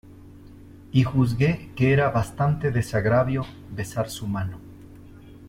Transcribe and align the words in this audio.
y 0.91 1.03
juzgué 1.03 1.69
que 1.75 1.93
era 1.93 2.09
bastante 2.09 2.71
desagravio 2.71 3.45
besar 3.69 4.09
su 4.09 4.25
mano. 4.25 4.59